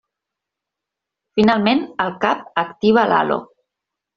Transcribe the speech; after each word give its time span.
Finalment, 1.39 1.83
el 2.07 2.17
Cap 2.27 2.43
activa 2.65 3.07
l'Halo. 3.13 3.39